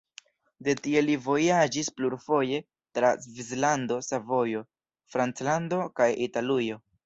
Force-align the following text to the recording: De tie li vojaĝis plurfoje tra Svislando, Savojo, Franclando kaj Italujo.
De 0.67 0.73
tie 0.85 1.03
li 1.03 1.17
vojaĝis 1.25 1.91
plurfoje 1.99 2.63
tra 2.99 3.13
Svislando, 3.27 4.01
Savojo, 4.11 4.67
Franclando 5.15 5.83
kaj 6.01 6.13
Italujo. 6.29 6.85